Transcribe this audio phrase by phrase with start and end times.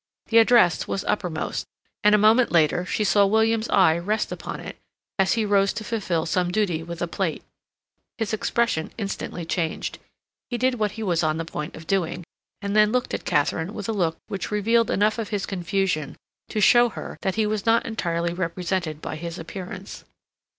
[0.29, 1.67] The address was uppermost,
[2.03, 4.79] and a moment later she saw William's eye rest upon it
[5.19, 7.43] as he rose to fulfil some duty with a plate.
[8.17, 9.99] His expression instantly changed.
[10.49, 12.23] He did what he was on the point of doing,
[12.63, 16.15] and then looked at Katharine with a look which revealed enough of his confusion
[16.49, 20.03] to show her that he was not entirely represented by his appearance.